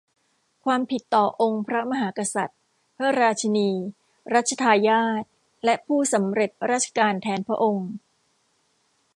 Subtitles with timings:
[0.63, 2.59] ความผิดต่อองค์พระมหากษัตริย์
[2.97, 3.69] พระราชินี
[4.33, 5.23] รัชทายาท
[5.65, 7.89] และผู้สำเร็จราชการแทนพระองค์